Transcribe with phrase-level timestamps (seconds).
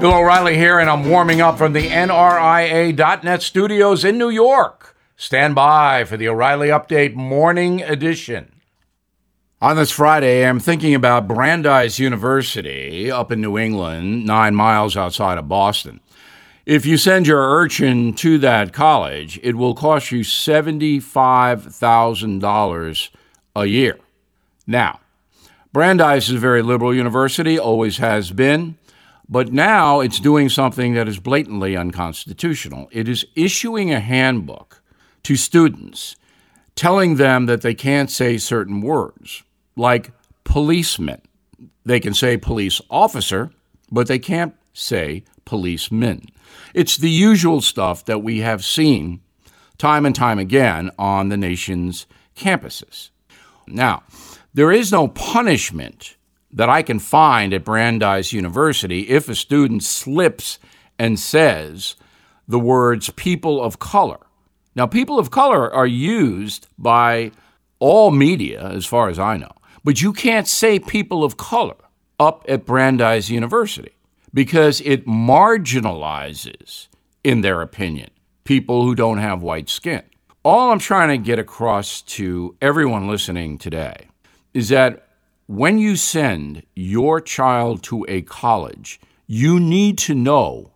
[0.00, 4.94] Bill O'Reilly here, and I'm warming up from the NRIA.net studios in New York.
[5.16, 8.52] Stand by for the O'Reilly Update Morning Edition.
[9.62, 15.38] On this Friday, I'm thinking about Brandeis University up in New England, nine miles outside
[15.38, 16.00] of Boston.
[16.66, 23.08] If you send your urchin to that college, it will cost you $75,000
[23.56, 23.98] a year.
[24.66, 25.00] Now,
[25.72, 28.76] Brandeis is a very liberal university, always has been.
[29.28, 32.88] But now it's doing something that is blatantly unconstitutional.
[32.92, 34.82] It is issuing a handbook
[35.24, 36.16] to students
[36.76, 39.42] telling them that they can't say certain words,
[39.74, 40.12] like
[40.44, 41.22] policeman.
[41.84, 43.50] They can say police officer,
[43.90, 46.26] but they can't say policeman.
[46.74, 49.20] It's the usual stuff that we have seen
[49.78, 52.06] time and time again on the nation's
[52.36, 53.10] campuses.
[53.66, 54.02] Now,
[54.54, 56.15] there is no punishment
[56.56, 60.58] that I can find at Brandeis University if a student slips
[60.98, 61.96] and says
[62.48, 64.18] the words people of color.
[64.74, 67.32] Now, people of color are used by
[67.78, 69.52] all media, as far as I know,
[69.84, 71.76] but you can't say people of color
[72.18, 73.94] up at Brandeis University
[74.32, 76.88] because it marginalizes,
[77.22, 78.08] in their opinion,
[78.44, 80.02] people who don't have white skin.
[80.42, 84.08] All I'm trying to get across to everyone listening today
[84.54, 85.05] is that
[85.46, 90.72] when you send your child to a college, you need to know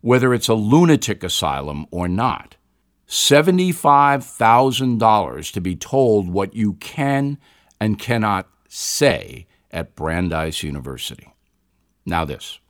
[0.00, 2.56] whether it's a lunatic asylum or not.
[3.06, 7.38] $75,000 to be told what you can
[7.80, 11.32] and cannot say at Brandeis University.
[12.06, 12.60] Now, this.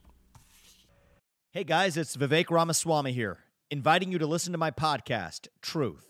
[1.52, 3.38] Hey guys, it's Vivek Ramaswamy here,
[3.70, 6.09] inviting you to listen to my podcast, Truth.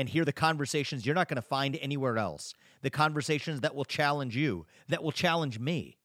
[0.00, 3.84] and hear the conversations you're not going to find anywhere else, the conversations that will
[3.84, 5.98] challenge you, that will challenge me,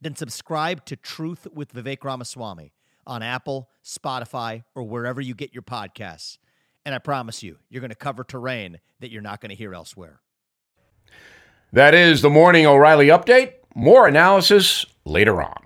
[0.00, 2.72] then subscribe to Truth with Vivek Ramaswamy
[3.08, 6.38] on Apple, Spotify, or wherever you get your podcasts.
[6.86, 9.74] And I promise you, you're going to cover terrain that you're not going to hear
[9.74, 10.20] elsewhere.
[11.72, 13.54] That is the Morning O'Reilly Update.
[13.74, 15.59] More analysis later on.